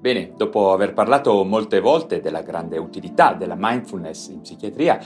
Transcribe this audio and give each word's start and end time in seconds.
Bene, 0.00 0.32
dopo 0.36 0.72
aver 0.72 0.92
parlato 0.92 1.42
molte 1.44 1.80
volte 1.80 2.20
della 2.20 2.42
grande 2.42 2.78
utilità 2.78 3.34
della 3.34 3.56
mindfulness 3.58 4.28
in 4.28 4.42
psichiatria, 4.42 5.00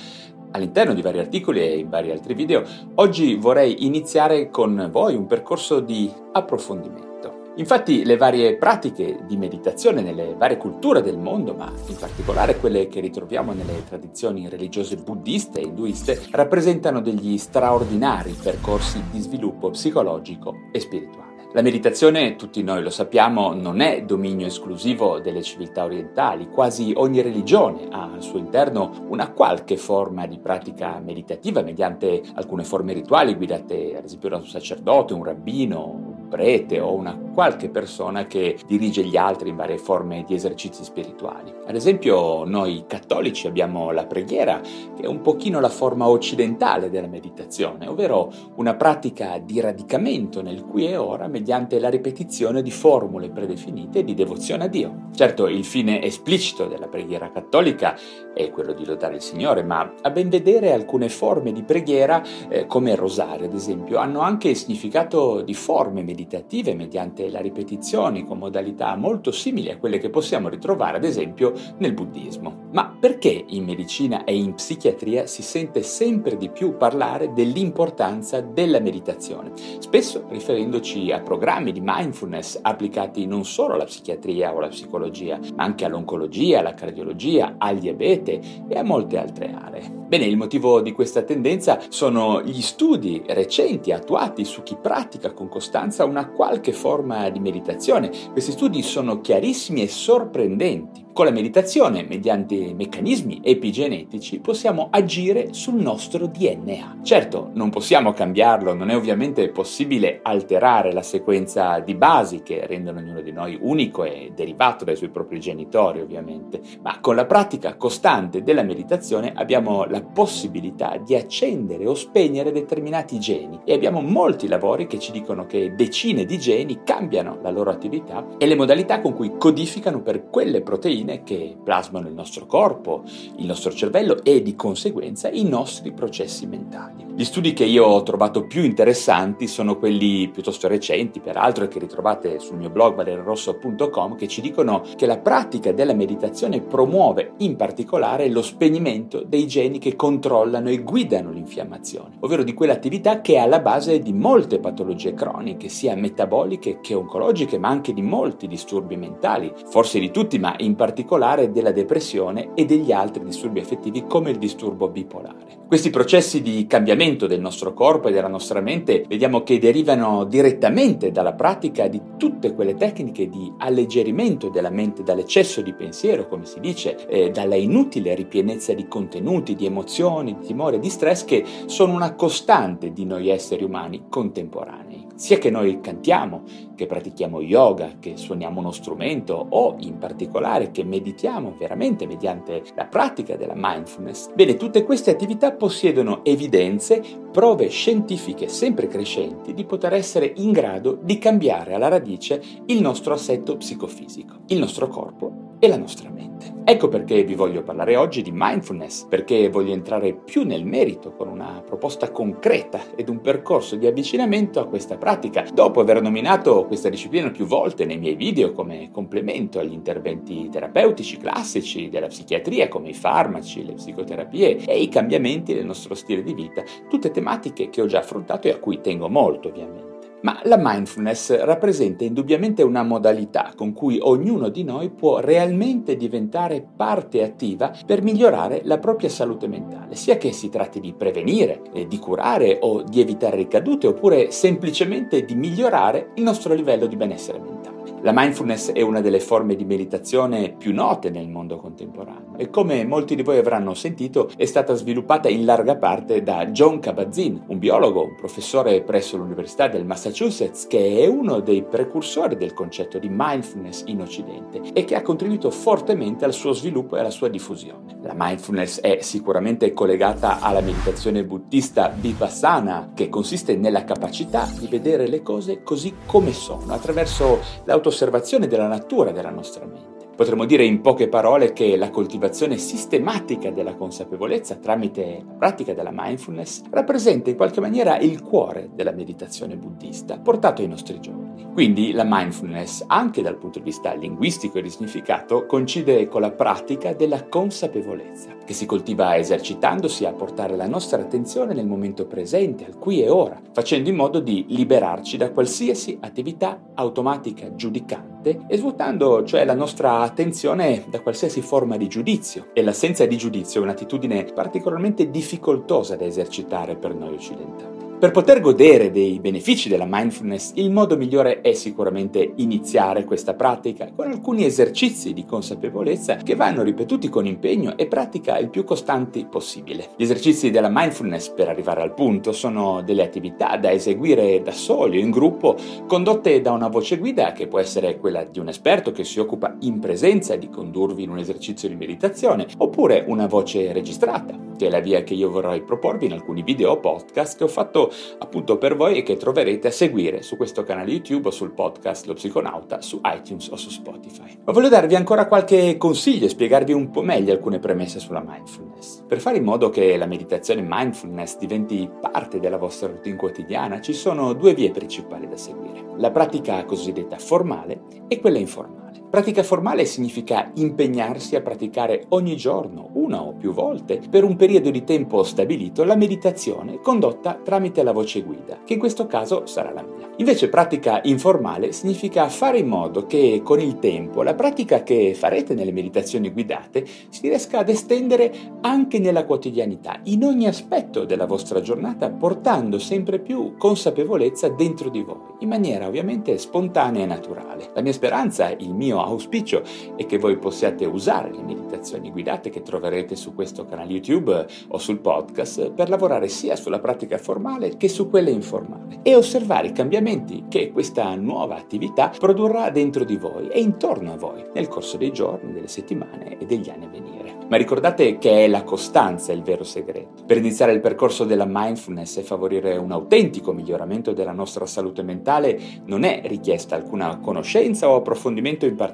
all'interno 0.51 0.93
di 0.93 1.01
vari 1.01 1.19
articoli 1.19 1.61
e 1.61 1.79
in 1.79 1.89
vari 1.89 2.11
altri 2.11 2.35
video, 2.35 2.63
oggi 2.97 3.37
vorrei 3.37 3.87
iniziare 3.87 4.51
con 4.51 4.91
voi 4.93 5.15
un 5.15 5.27
percorso 5.27 5.81
di 5.81 6.13
approfondimento. 6.33 7.11
Infatti 7.57 8.05
le 8.05 8.19
varie 8.19 8.57
pratiche 8.57 9.21
di 9.27 9.39
meditazione 9.39 10.03
nelle 10.03 10.35
varie 10.37 10.59
culture 10.59 11.01
del 11.01 11.19
mondo, 11.19 11.55
ma 11.55 11.73
in 11.87 11.97
particolare 11.97 12.59
quelle 12.59 12.89
che 12.89 13.01
ritroviamo 13.01 13.55
nelle 13.55 13.85
tradizioni 13.89 14.49
religiose 14.51 14.97
buddiste 14.97 15.61
e 15.61 15.65
induiste, 15.65 16.21
rappresentano 16.33 17.01
degli 17.01 17.39
straordinari 17.39 18.37
percorsi 18.43 19.03
di 19.11 19.21
sviluppo 19.21 19.71
psicologico 19.71 20.55
e 20.71 20.81
spirituale. 20.81 21.32
La 21.55 21.61
meditazione, 21.61 22.37
tutti 22.37 22.63
noi 22.63 22.83
lo 22.83 22.89
sappiamo, 22.89 23.53
non 23.53 23.81
è 23.81 24.05
dominio 24.05 24.47
esclusivo 24.47 25.21
delle 25.21 25.43
civiltà 25.43 25.85
orientali, 25.85 26.49
quasi 26.49 26.95
ogni 26.97 27.21
religione 27.21 27.89
ha 27.91 28.11
al 28.11 28.23
suo 28.23 28.39
interno 28.39 29.05
una 29.09 29.33
qualche 29.33 29.77
forma 29.77 30.27
di 30.27 30.39
pratica 30.39 30.99
meditativa 30.99 31.61
mediante 31.61 32.23
alcune 32.37 32.65
forme 32.65 32.95
rituali 32.95 33.35
guidate 33.35 33.95
ad 33.99 34.05
esempio 34.05 34.31
da 34.31 34.37
un 34.37 34.47
sacerdote, 34.47 35.13
un 35.13 35.25
rabbino, 35.25 36.27
prete 36.31 36.81
o 36.81 36.95
una 36.95 37.15
qualche 37.33 37.69
persona 37.69 38.27
che 38.27 38.59
dirige 38.67 39.05
gli 39.05 39.17
altri 39.17 39.51
in 39.51 39.57
varie 39.57 39.79
forme 39.79 40.25
di 40.27 40.35
esercizi 40.35 40.85
spirituali. 40.85 41.53
Ad 41.67 41.75
esempio 41.75 42.45
noi 42.45 42.85
cattolici 42.87 43.47
abbiamo 43.47 43.91
la 43.91 44.07
preghiera 44.07 44.61
che 44.61 45.03
è 45.03 45.07
un 45.07 45.21
pochino 45.21 45.61
la 45.61 45.69
forma 45.69 46.09
occidentale 46.09 46.91
della 46.91 47.07
meditazione, 47.07 47.87
ovvero 47.87 48.33
una 48.57 48.75
pratica 48.75 49.39
di 49.39 49.61
radicamento 49.61 50.43
nel 50.43 50.65
qui 50.65 50.89
e 50.89 50.97
ora 50.97 51.29
mediante 51.29 51.79
la 51.79 51.89
ripetizione 51.89 52.63
di 52.63 52.71
formule 52.71 53.31
predefinite 53.31 54.05
di 54.05 54.15
devozione 54.15 54.65
a 54.65 54.69
Dio. 54.69 55.09
Certo 55.15 55.47
il 55.47 55.65
fine 55.65 56.03
esplicito 56.03 56.67
della 56.67 56.89
preghiera 56.89 57.31
cattolica 57.31 57.97
è 58.35 58.51
quello 58.51 58.73
di 58.73 58.85
lodare 58.85 59.17
il 59.17 59.23
Signore, 59.23 59.63
ma 59.63 59.95
a 60.01 60.11
ben 60.11 60.29
vedere 60.29 60.73
alcune 60.73 61.09
forme 61.09 61.53
di 61.53 61.63
preghiera 61.63 62.23
eh, 62.49 62.67
come 62.67 62.91
il 62.93 62.97
rosario 62.97 63.47
ad 63.47 63.55
esempio 63.55 63.99
hanno 63.99 64.21
anche 64.21 64.49
il 64.49 64.57
significato 64.57 65.43
di 65.43 65.55
forme 65.55 66.03
meditative 66.03 66.21
meditative 66.43 66.75
mediante 67.23 67.31
la 67.31 67.41
ripetizione 67.41 68.25
con 68.25 68.39
modalità 68.39 68.97
molto 68.97 69.31
simili 69.31 69.71
a 69.71 69.79
quelle 69.79 69.99
che 69.99 70.11
possiamo 70.11 70.49
ritrovare 70.49 70.97
ad 70.97 71.05
esempio 71.05 71.53
nel 71.79 71.93
buddismo. 71.93 72.71
Ma 72.73 72.95
perché 72.99 73.45
in 73.49 73.65
medicina 73.65 74.25
e 74.25 74.35
in 74.35 74.55
psichiatria 74.55 75.27
si 75.27 75.43
sente 75.43 75.83
sempre 75.83 76.37
di 76.37 76.49
più 76.49 76.77
parlare 76.77 77.33
dell'importanza 77.33 78.41
della 78.41 78.81
meditazione? 78.81 79.53
Spesso 79.79 80.25
riferendoci 80.29 81.13
a 81.13 81.21
programmi 81.21 81.73
di 81.73 81.81
mindfulness 81.83 82.59
applicati 82.61 83.27
non 83.27 83.45
solo 83.45 83.75
alla 83.75 83.85
psichiatria 83.85 84.53
o 84.53 84.59
alla 84.59 84.69
psicologia, 84.69 85.39
ma 85.57 85.65
anche 85.65 85.85
all'oncologia, 85.85 86.61
alla 86.61 86.75
cardiologia, 86.75 87.57
al 87.59 87.79
diabete 87.79 88.41
e 88.69 88.79
a 88.79 88.83
molte 88.83 89.19
altre 89.19 89.53
aree. 89.53 90.01
Bene, 90.13 90.27
il 90.27 90.37
motivo 90.37 90.83
di 90.83 90.93
questa 90.93 91.23
tendenza 91.23 91.81
sono 91.89 92.43
gli 92.43 92.61
studi 92.61 93.23
recenti 93.29 93.93
attuati 93.93 94.45
su 94.45 94.63
chi 94.63 94.77
pratica 94.77 95.33
con 95.33 95.49
costanza 95.49 96.05
una 96.05 96.29
qualche 96.29 96.73
forma 96.73 97.12
di 97.31 97.41
meditazione. 97.41 98.11
Questi 98.33 98.53
studi 98.53 98.83
sono 98.83 99.21
chiarissimi 99.21 99.83
e 99.83 99.89
sorprendenti. 99.89 101.02
Con 101.13 101.27
la 101.27 101.31
meditazione, 101.31 102.07
mediante 102.09 102.73
meccanismi 102.73 103.43
epigenetici, 103.45 104.41
possiamo 104.41 104.89
agire 104.91 105.53
sul 105.53 105.75
nostro 105.75 106.27
DNA. 106.27 107.01
Certo, 107.03 107.51
non 107.53 107.69
possiamo 107.69 108.15
cambiarlo, 108.15 108.73
non 108.73 108.89
è 108.89 108.97
ovviamente 108.97 109.51
possibile 109.51 110.21
alterare 110.23 110.91
la 110.91 111.03
sequenza 111.03 111.81
di 111.81 111.95
basi 111.95 112.41
che 112.43 112.67
rendono 112.67 113.01
ognuno 113.01 113.21
di 113.21 113.31
noi 113.31 113.59
unico 113.61 114.05
e 114.05 114.33
derivato 114.35 114.87
dai 114.87 114.97
suoi 114.97 115.11
propri 115.11 115.39
genitori, 115.39 116.01
ovviamente, 116.01 116.63
ma 116.81 116.99
con 117.01 117.15
la 117.15 117.27
pratica 117.27 117.77
costante 117.77 118.43
della 118.43 118.63
meditazione 118.63 119.35
abbiamo 119.37 119.85
la 119.85 120.01
possibilità 120.01 120.97
di 120.97 121.15
accendere 121.15 121.87
o 121.87 121.93
spegnere 121.93 122.53
determinati 122.53 123.19
geni 123.19 123.61
e 123.67 123.75
abbiamo 123.75 124.01
molti 124.01 124.49
lavori 124.49 124.87
che 124.87 124.99
ci 124.99 125.13
dicono 125.13 125.45
che 125.45 125.75
decine 125.75 126.25
di 126.25 126.39
geni 126.39 126.81
cambiano 126.83 127.39
la 127.43 127.51
loro 127.51 127.71
attività 127.71 128.29
e 128.39 128.47
le 128.47 128.55
modalità 128.55 129.03
con 129.03 129.15
cui 129.15 129.33
codificano 129.37 130.01
per 130.01 130.31
quelle 130.31 130.63
proteine 130.63 131.01
proteine 131.03 131.23
che 131.23 131.57
plasmano 131.63 132.09
il 132.09 132.15
nostro 132.15 132.47
corpo, 132.47 133.03
il 133.37 133.47
nostro 133.47 133.73
cervello 133.73 134.23
e 134.23 134.43
di 134.43 134.55
conseguenza 134.55 135.29
i 135.31 135.45
nostri 135.45 135.93
processi 135.93 136.47
mentali. 136.47 137.05
Gli 137.15 137.25
studi 137.25 137.53
che 137.53 137.65
io 137.65 137.85
ho 137.85 138.03
trovato 138.03 138.47
più 138.47 138.63
interessanti 138.63 139.47
sono 139.47 139.77
quelli 139.77 140.31
piuttosto 140.31 140.67
recenti, 140.67 141.21
peraltro, 141.21 141.69
che 141.69 141.79
ritrovate 141.79 142.39
sul 142.39 142.57
mio 142.57 142.71
blog 142.71 142.95
valerosso.com, 142.95 144.17
che 144.17 144.29
ci 144.29 144.41
dicono 144.41 144.83
che 144.97 145.05
la 145.05 145.19
pratica 145.19 145.73
della 145.73 145.93
meditazione 145.93 146.63
promuove 146.63 147.35
in 147.39 147.57
particolare 147.57 148.31
lo 148.31 148.41
spegnimento 148.41 149.23
dei 149.25 149.47
geni 149.47 149.79
che 149.79 149.95
controllano 149.95 150.71
e 150.71 150.83
guidano 150.83 151.31
l'infiammazione, 151.31 152.17
ovvero 152.21 152.43
di 152.43 152.55
quell'attività 152.55 153.21
che 153.21 153.35
è 153.35 153.39
alla 153.39 153.61
base 153.61 153.99
di 153.99 154.15
molte 154.15 154.59
patologie 154.59 155.13
croniche, 155.13 155.69
sia 155.69 155.95
metaboliche 155.95 156.81
che 156.81 156.95
oncologiche, 156.95 157.59
ma 157.59 157.69
anche 157.69 157.93
di 157.93 158.03
molti 158.03 158.47
disturbi 158.47 158.97
mentali, 158.97 159.53
forse 159.69 159.99
di 159.99 160.11
tutti, 160.11 160.39
ma 160.39 160.55
in 160.59 160.77
particolare 160.77 160.92
particolare 160.93 161.51
della 161.51 161.73
depressione 161.73 162.51
e 162.55 162.67
degli 162.67 162.93
altri 162.93 163.25
disturbi 163.25 163.61
affettivi 163.61 164.05
come 164.07 164.29
il 164.29 164.37
disturbo 164.37 164.91
bipolare. 164.91 165.61
Questi 165.67 165.89
processi 165.89 166.43
di 166.43 166.67
cambiamento 166.67 167.27
del 167.27 167.41
nostro 167.41 167.73
corpo 167.73 168.09
e 168.09 168.13
della 168.13 168.29
nostra 168.29 168.61
mente 168.61 169.07
vediamo 169.09 169.43
che 169.43 169.59
derivano 169.59 170.25
direttamente 170.25 171.11
dalla 171.11 171.33
pratica 171.33 171.89
di 171.89 171.99
tutte 172.19 172.53
quelle 172.53 172.75
tecniche 172.75 173.31
di 173.31 173.51
alleggerimento 173.57 174.51
della 174.51 174.69
mente 174.69 175.03
dall'eccesso 175.03 175.63
di 175.63 175.73
pensiero, 175.73 176.29
come 176.29 176.45
si 176.45 176.61
dice, 176.61 177.07
eh, 177.07 177.31
dalla 177.31 177.55
inutile 177.55 178.15
ripienezza 178.15 178.75
di 178.75 178.87
contenuti, 178.87 179.55
di 179.55 179.65
emozioni, 179.65 180.37
di 180.39 180.47
timore, 180.47 180.79
di 180.79 180.91
stress 180.91 181.25
che 181.25 181.43
sono 181.65 181.95
una 181.95 182.15
costante 182.15 182.93
di 182.93 183.07
noi 183.07 183.31
esseri 183.31 183.65
umani 183.65 184.05
contemporanei. 184.11 185.07
Sia 185.15 185.39
che 185.39 185.51
noi 185.51 185.81
cantiamo, 185.81 186.43
che 186.75 186.87
pratichiamo 186.87 187.41
yoga, 187.41 187.93
che 188.01 188.17
suoniamo 188.17 188.59
uno 188.59 188.73
strumento 188.73 189.47
o 189.51 189.77
in 189.79 189.99
particolare 189.99 190.71
che 190.71 190.82
meditiamo 190.85 191.55
veramente 191.59 192.07
mediante 192.07 192.63
la 192.75 192.87
pratica 192.87 193.37
della 193.37 193.55
mindfulness, 193.57 194.33
bene, 194.35 194.57
tutte 194.57 194.83
queste 194.85 195.11
attività 195.11 195.53
possiedono 195.53 196.25
evidenze, 196.25 197.03
prove 197.31 197.69
scientifiche 197.69 198.49
sempre 198.49 198.87
crescenti 198.87 199.55
di 199.55 199.65
poter 199.65 199.95
essere 199.95 200.33
in 200.37 200.53
grado 200.53 200.99
di 201.01 201.19
cambiare 201.19 201.75
alla 201.75 201.89
radice 201.89 202.43
il 202.67 202.81
nostro 202.81 203.15
assetto 203.15 203.57
psicofisico, 203.57 204.41
il 204.49 204.59
nostro 204.59 204.89
corpo 204.89 205.52
e 205.63 205.69
la 205.69 205.77
nostra 205.77 206.11
mente. 206.11 206.53
Ecco 206.65 206.89
perché 206.89 207.23
vi 207.23 207.37
voglio 207.37 207.63
parlare 207.63 207.95
oggi 207.95 208.21
di 208.21 208.33
mindfulness, 208.33 209.07
perché 209.07 209.49
voglio 209.49 209.73
entrare 209.73 210.13
più 210.13 210.43
nel 210.43 210.65
merito 210.65 211.13
con 211.13 211.29
una 211.29 211.63
proposta 211.65 212.11
concreta 212.11 212.81
ed 212.97 213.09
un 213.09 213.21
percorso 213.21 213.77
di 213.77 213.87
avvicinamento 213.87 214.59
a 214.59 214.67
questa 214.67 214.97
pratica, 214.97 215.45
dopo 215.55 215.79
aver 215.79 216.03
nominato 216.03 216.65
questa 216.67 216.89
disciplina 216.89 217.31
più 217.31 217.47
volte 217.47 217.85
nei 217.85 217.99
miei 217.99 218.17
video 218.17 218.51
come 218.51 218.91
complemento 218.91 219.61
agli 219.61 219.73
interventi 219.73 220.49
terapeutici 220.49 221.17
classici 221.17 221.89
della 221.89 222.09
psichiatria 222.09 222.67
come 222.67 222.89
i 222.89 222.95
farmaci, 222.95 223.65
le 223.65 223.75
psicoterapie 223.75 224.65
e 224.65 224.81
i 224.81 224.89
cambiamenti 224.89 225.55
del 225.55 225.67
nostro 225.67 225.95
stile 225.95 226.25
di 226.25 226.35
vita, 226.35 226.65
tutte 226.89 227.13
tematiche 227.13 227.71
che 227.71 227.81
ho 227.81 227.87
già 227.87 228.01
affrontato 228.01 228.49
e 228.49 228.51
a 228.51 228.59
cui 228.59 228.81
tengo 228.81 229.09
molto 229.09 229.47
ovviamente. 229.47 229.92
Ma 230.23 230.41
la 230.45 230.57
mindfulness 230.59 231.43
rappresenta 231.43 232.05
indubbiamente 232.05 232.63
una 232.63 232.83
modalità 232.85 233.53
con 233.57 233.73
cui 233.73 233.99
ognuno 234.01 234.49
di 234.49 234.63
noi 234.63 234.91
può 234.91 235.19
realmente 235.19 235.97
diventare 235.97 236.65
parte 236.77 237.23
attiva 237.25 237.73
per 237.85 238.03
migliorare 238.03 238.63
la 238.65 238.79
propria 238.79 239.09
salute 239.09 239.49
mentale, 239.49 239.97
sia 239.97 240.19
che 240.19 240.33
si 240.33 240.49
tratti 240.49 240.79
di 240.79 240.93
prevenire, 240.93 241.63
eh, 241.73 241.87
di 241.89 241.99
curare 241.99 242.59
o 242.61 242.83
di 242.83 243.01
evitare 243.01 243.37
ricadute, 243.37 243.89
oppure 243.89 244.31
semplicemente 244.31 245.25
di 245.25 245.35
migliorare 245.35 246.11
il 246.15 246.23
nostro 246.23 246.55
livello 246.55 246.87
di 246.87 246.97
benessere 246.97 247.41
mentale. 247.41 247.72
La 248.03 248.13
mindfulness 248.13 248.73
è 248.73 248.81
una 248.81 249.01
delle 249.01 249.21
forme 249.21 249.55
di 249.55 249.65
meditazione 249.65 250.55
più 250.59 250.75
note 250.75 251.09
nel 251.11 251.29
mondo 251.29 251.57
contemporaneo 251.57 252.37
e 252.37 252.51
come 252.51 252.85
molti 252.85 253.15
di 253.15 253.23
voi 253.23 253.39
avranno 253.39 253.75
sentito 253.75 254.31
è 254.37 254.45
stata 254.45 254.75
sviluppata 254.75 255.29
in 255.29 255.45
larga 255.45 255.77
parte 255.77 256.23
da 256.23 256.47
John 256.47 256.81
Kabat-Zinn, 256.81 257.37
un 257.47 257.59
biologo, 257.59 258.03
un 258.03 258.17
professore 258.17 258.83
presso 258.83 259.17
l'Università 259.17 259.69
del 259.69 259.85
Massachusetts 259.85 260.67
che 260.67 260.99
è 260.99 261.07
uno 261.07 261.39
dei 261.39 261.63
precursori 261.63 262.37
del 262.37 262.55
concetto 262.55 262.99
di 262.99 263.09
mindfulness 263.09 263.85
in 263.87 264.01
Occidente 264.01 264.63
e 264.73 264.85
che 264.85 264.97
ha 264.97 265.03
contribuito 265.03 265.51
fortemente 265.51 266.25
al 266.25 266.33
suo 266.33 266.53
sviluppo 266.53 266.97
e 266.97 267.01
alla 267.01 267.11
sua 267.11 267.29
diffusione. 267.29 267.99
La 268.03 268.15
mindfulness 268.17 268.81
è 268.81 268.99
sicuramente 269.01 269.73
collegata 269.73 270.41
alla 270.41 270.61
meditazione 270.61 271.25
buddista 271.25 271.95
Vipassana 271.95 272.91
che 272.95 273.09
consiste 273.09 273.57
nella 273.57 273.85
capacità 273.85 274.49
di 274.59 274.67
vedere 274.67 275.07
le 275.07 275.23
cose 275.23 275.63
così 275.63 275.95
come 276.05 276.33
sono 276.33 276.73
attraverso 276.73 277.39
l'auto 277.65 277.72
osservazione 277.75 278.47
della 278.47 278.69
natura 278.69 279.13
della 279.13 279.31
nostra 279.31 279.65
mente. 279.65 279.92
Potremmo 280.15 280.45
dire 280.45 280.65
in 280.65 280.83
poche 280.83 281.09
parole 281.09 281.55
che 281.55 281.75
la 281.77 281.91
coltivazione 281.91 282.59
sistematica 282.59 283.51
della 283.51 283.75
consapevolezza 283.75 284.57
tramite 284.57 285.25
la 285.27 285.35
pratica 285.39 285.73
della 285.73 285.91
mindfulness 285.93 286.63
rappresenta 286.71 287.31
in 287.31 287.37
qualche 287.37 287.61
maniera 287.61 287.99
il 287.99 288.23
cuore 288.23 288.69
della 288.75 288.93
meditazione 288.93 289.57
buddista 289.57 290.19
portato 290.19 290.61
ai 290.61 290.69
nostri 290.69 291.01
giorni. 291.01 291.49
Quindi 291.53 291.93
la 291.93 292.05
mindfulness, 292.07 292.85
anche 292.87 293.23
dal 293.23 293.39
punto 293.39 293.59
di 293.59 293.65
vista 293.65 293.95
linguistico 293.95 294.59
e 294.59 294.63
di 294.63 294.71
significato, 294.71 295.47
coincide 295.47 296.07
con 296.09 296.21
la 296.21 296.31
pratica 296.31 296.93
della 296.93 297.27
consapevolezza, 297.27 298.37
che 298.45 298.55
si 298.55 298.67
coltiva 298.67 299.17
esercitandosi 299.17 300.05
a 300.05 300.13
portare 300.13 300.57
la 300.57 300.69
nostra 300.69 301.01
attenzione 301.01 301.55
nel 301.55 301.67
momento 301.67 302.07
presente, 302.07 302.67
al 302.67 302.79
qui 302.79 303.03
e 303.03 303.09
ora, 303.09 303.41
facendo 303.53 303.89
in 303.89 303.97
modo 303.97 304.21
di 304.21 304.45
liberarci 304.49 305.17
da 305.17 305.31
qualsiasi 305.31 305.99
attività 306.01 306.61
automatica 306.75 307.55
giudicante 307.55 308.12
e 308.23 308.57
svuotando 308.57 309.25
cioè 309.25 309.45
la 309.45 309.55
nostra 309.55 310.01
attenzione 310.01 310.85
da 310.89 311.01
qualsiasi 311.01 311.43
forma 311.43 311.77
di 311.77 311.89
giudizio. 311.89 312.47
E 312.53 312.63
l'assenza 312.63 313.07
di 313.07 313.17
giudizio 313.17 313.61
è 313.61 313.65
un'attitudine 313.65 314.25
particolarmente 314.25 315.11
difficoltosa 315.11 315.97
da 315.97 316.05
esercitare 316.05 316.77
per 316.77 316.95
noi 316.95 317.15
occidentali. 317.15 317.92
Per 318.03 318.11
poter 318.11 318.41
godere 318.41 318.91
dei 318.91 319.21
benefici 319.21 319.69
della 319.69 319.87
mindfulness, 319.89 320.55
il 320.57 320.73
modo 320.73 320.97
migliore 320.97 321.41
è 321.41 321.53
sicuramente 321.53 322.33
iniziare 322.39 323.05
questa 323.05 323.35
pratica 323.35 323.93
con 323.95 324.11
alcuni 324.11 324.45
esercizi 324.45 325.13
di 325.13 325.25
consapevolezza 325.25 326.17
che 326.17 326.35
vanno 326.35 326.65
ripetuti 326.65 327.09
con 327.09 327.27
impegno 327.27 327.77
e 327.77 327.87
pratica 327.87 328.39
il 328.39 328.51
più 328.51 328.65
costanti 328.65 329.25
possibile. 329.31 329.91
Gli 329.95 330.03
esercizi 330.03 330.51
della 330.51 330.69
mindfulness 330.69 331.29
per 331.29 331.49
arrivare 331.49 331.81
al 331.81 331.95
punto 331.95 332.33
sono 332.33 332.83
delle 332.83 333.05
attività 333.05 333.57
da 333.57 333.71
eseguire 333.71 334.43
da 334.43 334.51
soli 334.51 334.99
o 334.99 335.01
in 335.01 335.13
gruppo, 335.13 335.55
condotte 335.87 336.41
da 336.41 336.51
una 336.51 336.67
voce 336.67 336.99
guida 336.99 337.31
che 337.31 337.47
può 337.47 337.61
essere 337.61 337.99
quella 337.99 338.25
di 338.25 338.41
un 338.41 338.49
esperto 338.49 338.91
che 338.91 339.05
si 339.05 339.21
occupa 339.21 339.55
in 339.61 339.79
presenza 339.79 340.35
di 340.35 340.49
condurvi 340.49 341.05
in 341.05 341.11
un 341.11 341.19
esercizio 341.19 341.69
di 341.69 341.77
meditazione, 341.77 342.49
oppure 342.59 343.05
una 343.07 343.29
voce 343.29 343.73
registrata, 343.73 344.37
che 344.57 344.67
è 344.67 344.71
la 344.71 344.81
via 344.81 345.05
che 345.05 345.15
io 345.15 345.31
vorrei 345.31 345.63
proporvi 345.63 346.07
in 346.07 346.15
alcuni 346.15 346.43
video 346.43 346.73
o 346.73 346.81
podcast 346.81 347.39
che 347.39 347.45
ho 347.45 347.49
fatto 347.49 347.91
appunto 348.19 348.59
per 348.59 348.77
voi 348.77 348.99
e 348.99 349.03
che 349.03 349.17
troverete 349.17 349.69
a 349.69 349.71
seguire 349.71 350.23
su 350.23 350.37
questo 350.37 350.63
canale 350.63 350.91
YouTube 350.91 351.29
o 351.29 351.31
sul 351.31 351.53
podcast 351.53 352.07
Lo 352.07 352.15
Psiconauta 352.15 352.81
su 352.81 353.01
iTunes 353.05 353.49
o 353.49 353.57
su 353.57 353.71
Spotify. 353.71 354.39
Ma 354.45 354.53
voglio 354.53 354.69
darvi 354.69 354.95
ancora 354.95 355.27
qualche 355.27 355.77
consiglio 355.77 356.27
e 356.27 356.31
spiegarvi 356.31 356.73
un 356.73 356.91
po' 356.91 357.03
meglio 357.03 357.33
alcune 357.33 357.59
premesse 357.59 357.99
sulla 357.99 358.23
mindfulness. 358.27 359.05
Per 359.07 359.21
fare 359.21 359.39
in 359.39 359.45
modo 359.45 359.71
che 359.71 359.97
la 359.97 360.07
meditazione 360.07 360.65
mindfulness 360.67 361.39
diventi 361.39 361.89
parte 362.01 362.41
della 362.41 362.59
vostra 362.59 362.89
routine 362.89 363.17
quotidiana 363.17 363.81
ci 363.81 363.93
sono 363.93 364.33
due 364.33 364.55
vie 364.55 364.71
principali 364.71 365.29
da 365.29 365.37
seguire. 365.37 365.85
La 365.97 366.11
pratica 366.11 366.65
cosiddetta 366.65 367.19
formale 367.19 367.83
e 368.09 368.21
quella 368.21 368.39
informale. 368.39 369.02
Pratica 369.13 369.43
formale 369.43 369.85
significa 369.85 370.51
impegnarsi 370.55 371.37
a 371.37 371.43
praticare 371.43 372.07
ogni 372.09 372.35
giorno, 372.35 372.89
una 372.95 373.23
o 373.23 373.35
più 373.35 373.53
volte, 373.53 374.01
per 374.09 374.25
un 374.25 374.37
periodo 374.37 374.71
di 374.71 374.85
tempo 374.85 375.23
stabilito, 375.23 375.85
la 375.85 375.97
meditazione 375.97 376.81
condotta 376.81 377.39
tramite 377.45 377.83
la 377.83 377.93
voce 377.93 378.23
guida, 378.23 378.61
che 378.65 378.73
in 378.73 378.79
questo 378.79 379.07
caso 379.07 379.45
sarà 379.45 379.71
la 379.71 379.83
mia. 379.83 380.09
Invece 380.17 380.49
pratica 380.49 381.01
informale 381.03 381.73
significa 381.73 382.27
fare 382.31 382.61
in 382.61 382.69
modo 382.69 383.05
che 383.05 383.43
con 383.45 383.61
il 383.61 383.79
tempo 383.79 384.23
la 384.23 384.33
pratica 384.33 384.83
che 384.83 385.13
farete 385.13 385.53
nelle 385.53 385.73
meditazioni 385.73 386.31
guidate 386.31 386.87
si 387.11 387.21
riesca 387.29 387.59
ad 387.59 387.69
estendere 387.69 388.33
anche 388.63 388.99
nella 388.99 389.27
quotidianità, 389.27 390.01
in 390.05 390.25
ogni 390.25 390.47
aspetto 390.47 391.05
della 391.05 391.27
vostra 391.27 391.61
giornata, 391.61 392.09
portando 392.09 392.79
sempre 392.79 393.19
più 393.19 393.57
consapevolezza 393.59 394.49
dentro 394.49 394.89
di 394.89 395.03
voi, 395.03 395.35
in 395.41 395.49
maniera 395.49 395.87
ovviamente 395.87 396.39
spontanea 396.39 397.03
e 397.03 397.07
naturale. 397.07 397.71
La 397.75 397.83
mia 397.83 397.93
speranza, 397.93 398.51
il 398.57 398.73
mio 398.73 399.01
auspicio 399.05 399.63
è 399.97 400.07
che 400.07 400.19
voi 400.19 400.39
possiate 400.39 400.85
usare 400.85 401.31
le 401.33 401.43
meditazioni 401.43 402.11
guidate 402.11 402.51
che 402.51 402.63
troverete 402.63 403.17
su 403.17 403.35
questo 403.35 403.65
canale 403.65 403.93
YouTube 403.93 404.47
o 404.69 404.79
sul 404.79 405.01
podcast 405.01 405.71
per 405.73 405.89
lavorare 405.89 406.29
sia 406.29 406.57
sulla 406.57 406.81
pratica 406.81 407.19
formale 407.19 407.77
che 407.77 407.89
su 407.89 408.09
quella 408.09 408.31
informale 408.31 409.01
e 409.03 409.15
osservare 409.15 409.69
i 409.69 409.73
cambiamenti 409.73 410.45
che 410.49 410.71
questa 410.71 411.15
nuova 411.15 411.57
attività 411.57 412.13
produrrà 412.17 412.71
dentro 412.71 413.05
di 413.05 413.17
voi 413.17 413.49
e 413.49 413.61
intorno 413.61 414.13
a 414.13 414.17
voi 414.17 414.45
nel 414.55 414.69
corso 414.69 414.97
dei 414.97 415.13
giorni, 415.13 415.53
delle 415.53 415.69
settimane 415.69 416.39
e 416.39 416.47
degli 416.47 416.69
anni 416.69 416.85
a 416.85 416.89
venire. 416.89 417.37
Ma 417.49 417.59
ricordate 417.59 418.17
che 418.17 418.45
è 418.45 418.49
la 418.49 418.63
costanza 418.63 419.33
il 419.33 419.43
vero 419.43 419.63
segreto. 419.63 420.25
Per 420.25 420.39
iniziare 420.39 420.73
il 420.73 420.81
percorso 420.81 421.25
della 421.25 421.45
mindfulness 421.47 422.17
e 422.17 422.23
favorire 422.23 422.77
un 422.79 422.93
autentico 422.93 423.53
miglioramento 423.53 424.13
della 424.13 424.33
nostra 424.33 424.65
salute 424.65 425.03
mentale 425.03 425.61
non 425.85 426.05
è 426.05 426.23
richiesta 426.25 426.77
alcuna 426.77 427.19
conoscenza 427.19 427.91
o 427.91 427.97
approfondimento 427.97 428.65
in 428.65 428.75
particolare, 428.75 428.92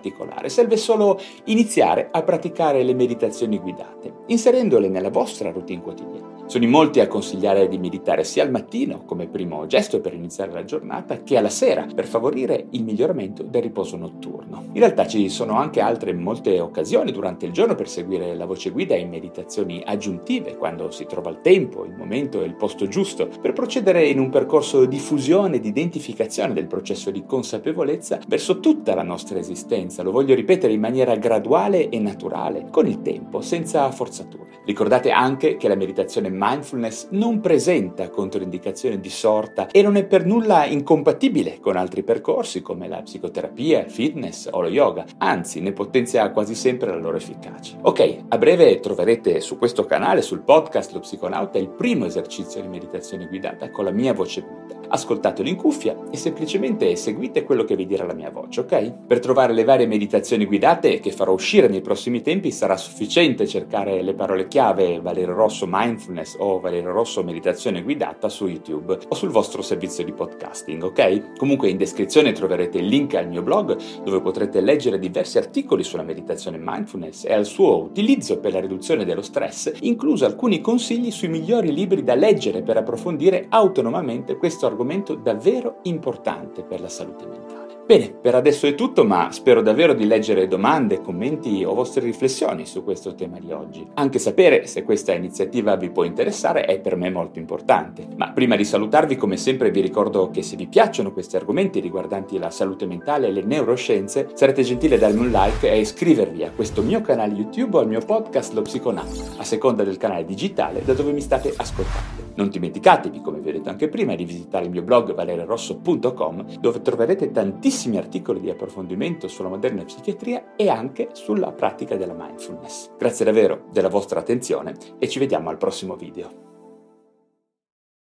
serve 0.48 0.76
solo 0.76 1.20
iniziare 1.44 2.08
a 2.10 2.22
praticare 2.22 2.82
le 2.82 2.94
meditazioni 2.94 3.58
guidate, 3.58 4.12
inserendole 4.26 4.88
nella 4.88 5.10
vostra 5.10 5.50
routine 5.50 5.82
quotidiana. 5.82 6.37
Sono 6.48 6.64
in 6.64 6.70
molti 6.70 7.00
a 7.00 7.08
consigliare 7.08 7.68
di 7.68 7.76
meditare 7.76 8.24
sia 8.24 8.42
al 8.42 8.50
mattino, 8.50 9.04
come 9.04 9.26
primo 9.26 9.66
gesto 9.66 10.00
per 10.00 10.14
iniziare 10.14 10.50
la 10.50 10.64
giornata, 10.64 11.22
che 11.22 11.36
alla 11.36 11.50
sera, 11.50 11.86
per 11.94 12.06
favorire 12.06 12.68
il 12.70 12.84
miglioramento 12.84 13.42
del 13.42 13.60
riposo 13.60 13.98
notturno. 13.98 14.64
In 14.72 14.80
realtà 14.80 15.06
ci 15.06 15.28
sono 15.28 15.58
anche 15.58 15.82
altre 15.82 16.14
molte 16.14 16.58
occasioni 16.58 17.12
durante 17.12 17.44
il 17.44 17.52
giorno 17.52 17.74
per 17.74 17.86
seguire 17.86 18.34
la 18.34 18.46
voce 18.46 18.70
guida 18.70 18.96
in 18.96 19.10
meditazioni 19.10 19.82
aggiuntive, 19.84 20.56
quando 20.56 20.90
si 20.90 21.04
trova 21.04 21.28
il 21.28 21.42
tempo, 21.42 21.84
il 21.84 21.94
momento 21.94 22.40
e 22.40 22.46
il 22.46 22.56
posto 22.56 22.88
giusto, 22.88 23.28
per 23.42 23.52
procedere 23.52 24.06
in 24.06 24.18
un 24.18 24.30
percorso 24.30 24.86
di 24.86 24.98
fusione 24.98 25.56
e 25.56 25.60
di 25.60 25.68
identificazione 25.68 26.54
del 26.54 26.66
processo 26.66 27.10
di 27.10 27.26
consapevolezza 27.26 28.20
verso 28.26 28.58
tutta 28.58 28.94
la 28.94 29.02
nostra 29.02 29.38
esistenza. 29.38 30.02
Lo 30.02 30.12
voglio 30.12 30.34
ripetere 30.34 30.72
in 30.72 30.80
maniera 30.80 31.14
graduale 31.16 31.90
e 31.90 31.98
naturale, 31.98 32.68
con 32.70 32.86
il 32.86 33.02
tempo, 33.02 33.42
senza 33.42 33.90
forzature. 33.90 34.46
Ricordate 34.64 35.10
anche 35.10 35.58
che 35.58 35.68
la 35.68 35.74
meditazione 35.74 36.36
mindfulness 36.38 37.08
non 37.10 37.40
presenta 37.40 38.08
controindicazioni 38.08 39.00
di 39.00 39.10
sorta 39.10 39.66
e 39.68 39.82
non 39.82 39.96
è 39.96 40.04
per 40.04 40.24
nulla 40.24 40.64
incompatibile 40.64 41.58
con 41.60 41.76
altri 41.76 42.02
percorsi 42.02 42.62
come 42.62 42.86
la 42.88 43.02
psicoterapia, 43.02 43.80
il 43.80 43.90
fitness 43.90 44.48
o 44.50 44.60
lo 44.60 44.68
yoga, 44.68 45.04
anzi 45.18 45.60
ne 45.60 45.72
potenzia 45.72 46.30
quasi 46.30 46.54
sempre 46.54 46.90
la 46.90 46.96
loro 46.96 47.16
efficacia. 47.16 47.76
Ok, 47.82 48.24
a 48.28 48.38
breve 48.38 48.78
troverete 48.80 49.40
su 49.40 49.58
questo 49.58 49.84
canale, 49.84 50.22
sul 50.22 50.42
podcast 50.42 50.92
Lo 50.92 51.00
Psiconauta, 51.00 51.58
il 51.58 51.68
primo 51.68 52.06
esercizio 52.06 52.60
di 52.60 52.68
meditazione 52.68 53.26
guidata 53.26 53.70
con 53.70 53.84
la 53.84 53.90
mia 53.90 54.14
voce 54.14 54.42
guida. 54.42 54.76
Ascoltatelo 54.90 55.48
in 55.48 55.56
cuffia 55.56 55.96
e 56.10 56.16
semplicemente 56.16 56.96
seguite 56.96 57.44
quello 57.44 57.64
che 57.64 57.76
vi 57.76 57.86
dirà 57.86 58.06
la 58.06 58.14
mia 58.14 58.30
voce, 58.30 58.60
ok? 58.60 59.06
Per 59.06 59.18
trovare 59.18 59.52
le 59.52 59.64
varie 59.64 59.86
meditazioni 59.86 60.46
guidate 60.46 61.00
che 61.00 61.10
farò 61.10 61.32
uscire 61.32 61.68
nei 61.68 61.82
prossimi 61.82 62.22
tempi 62.22 62.50
sarà 62.50 62.76
sufficiente 62.76 63.46
cercare 63.46 64.02
le 64.02 64.14
parole 64.14 64.48
chiave 64.48 65.00
Valerio 65.00 65.34
Rosso 65.34 65.66
Mindfulness 65.68 66.27
Mindfulness 66.28 66.36
o 66.38 66.60
Valerio 66.60 66.92
Rosso 66.92 67.22
Meditazione 67.22 67.82
Guidata 67.82 68.28
su 68.28 68.46
YouTube 68.46 68.98
o 69.08 69.14
sul 69.14 69.30
vostro 69.30 69.62
servizio 69.62 70.04
di 70.04 70.12
podcasting, 70.12 70.82
ok? 70.82 71.36
Comunque 71.38 71.70
in 71.70 71.76
descrizione 71.76 72.32
troverete 72.32 72.78
il 72.78 72.86
link 72.86 73.14
al 73.14 73.28
mio 73.28 73.42
blog 73.42 73.76
dove 74.02 74.20
potrete 74.20 74.60
leggere 74.60 74.98
diversi 74.98 75.38
articoli 75.38 75.84
sulla 75.84 76.02
meditazione 76.02 76.58
mindfulness 76.60 77.24
e 77.24 77.32
al 77.32 77.46
suo 77.46 77.82
utilizzo 77.82 78.38
per 78.40 78.52
la 78.52 78.60
riduzione 78.60 79.04
dello 79.04 79.22
stress, 79.22 79.72
incluso 79.80 80.26
alcuni 80.26 80.60
consigli 80.60 81.10
sui 81.10 81.28
migliori 81.28 81.72
libri 81.72 82.02
da 82.02 82.14
leggere 82.14 82.62
per 82.62 82.76
approfondire 82.76 83.46
autonomamente 83.48 84.36
questo 84.36 84.66
argomento 84.66 85.14
davvero 85.14 85.78
importante 85.84 86.62
per 86.62 86.80
la 86.80 86.88
salute 86.88 87.26
mentale. 87.26 87.67
Bene, 87.88 88.10
per 88.10 88.34
adesso 88.34 88.66
è 88.66 88.74
tutto, 88.74 89.02
ma 89.06 89.32
spero 89.32 89.62
davvero 89.62 89.94
di 89.94 90.04
leggere 90.04 90.46
domande, 90.46 91.00
commenti 91.00 91.64
o 91.64 91.72
vostre 91.72 92.02
riflessioni 92.02 92.66
su 92.66 92.84
questo 92.84 93.14
tema 93.14 93.38
di 93.38 93.50
oggi. 93.50 93.82
Anche 93.94 94.18
sapere 94.18 94.66
se 94.66 94.82
questa 94.82 95.14
iniziativa 95.14 95.74
vi 95.74 95.88
può 95.88 96.04
interessare 96.04 96.66
è 96.66 96.80
per 96.80 96.96
me 96.96 97.08
molto 97.08 97.38
importante. 97.38 98.06
Ma 98.16 98.30
prima 98.32 98.56
di 98.56 98.64
salutarvi, 98.66 99.16
come 99.16 99.38
sempre, 99.38 99.70
vi 99.70 99.80
ricordo 99.80 100.28
che 100.28 100.42
se 100.42 100.56
vi 100.56 100.66
piacciono 100.66 101.12
questi 101.12 101.36
argomenti 101.36 101.80
riguardanti 101.80 102.38
la 102.38 102.50
salute 102.50 102.84
mentale 102.84 103.28
e 103.28 103.32
le 103.32 103.40
neuroscienze, 103.42 104.32
sarete 104.34 104.62
gentili 104.62 104.92
a 104.92 104.98
darmi 104.98 105.20
un 105.20 105.30
like 105.30 105.70
e 105.70 105.80
iscrivervi 105.80 106.44
a 106.44 106.50
questo 106.50 106.82
mio 106.82 107.00
canale 107.00 107.32
YouTube 107.32 107.78
o 107.78 107.80
al 107.80 107.88
mio 107.88 108.00
podcast 108.00 108.52
Lo 108.52 108.60
Psiconauta, 108.60 109.38
a 109.38 109.44
seconda 109.44 109.82
del 109.82 109.96
canale 109.96 110.26
digitale 110.26 110.84
da 110.84 110.92
dove 110.92 111.12
mi 111.12 111.22
state 111.22 111.54
ascoltando. 111.56 112.26
Non 112.34 112.50
dimenticatevi, 112.50 113.20
come 113.20 113.40
vi 113.40 113.48
ho 113.48 113.52
detto 113.52 113.70
anche 113.70 113.88
prima, 113.88 114.14
di 114.14 114.24
visitare 114.24 114.66
il 114.66 114.70
mio 114.70 114.82
blog 114.82 115.12
valeriorosso.com 115.12 116.58
dove 116.60 116.82
troverete 116.82 117.32
tantissimi 117.32 117.76
moltissimi 117.78 117.96
articoli 117.96 118.40
di 118.40 118.50
approfondimento 118.50 119.28
sulla 119.28 119.48
moderna 119.48 119.84
psichiatria 119.84 120.56
e 120.56 120.68
anche 120.68 121.10
sulla 121.12 121.52
pratica 121.52 121.96
della 121.96 122.14
mindfulness. 122.14 122.90
Grazie 122.98 123.24
davvero 123.24 123.68
della 123.72 123.88
vostra 123.88 124.18
attenzione 124.18 124.74
e 124.98 125.08
ci 125.08 125.20
vediamo 125.20 125.48
al 125.50 125.58
prossimo 125.58 125.94
video. 125.94 126.46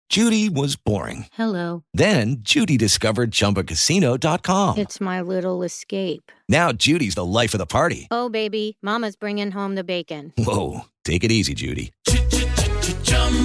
Judy 0.09 0.49
was 0.49 0.77
boring. 0.77 1.25
Hello. 1.37 1.83
Then 1.93 2.37
Judy 2.39 2.77
discovered 2.77 3.29
ChumbaCasino.com. 3.31 4.77
It's 4.77 4.99
my 4.99 5.21
little 5.21 5.63
escape. 5.63 6.31
Now 6.49 6.71
Judy's 6.71 7.13
the 7.13 7.25
life 7.25 7.53
of 7.53 7.59
the 7.59 7.67
party. 7.67 8.07
Oh, 8.09 8.29
baby, 8.29 8.77
Mama's 8.81 9.17
bringing 9.17 9.51
home 9.51 9.75
the 9.75 9.83
bacon. 9.83 10.31
Whoa, 10.37 10.85
take 11.03 11.25
it 11.25 11.31
easy, 11.31 11.53
Judy. 11.53 11.91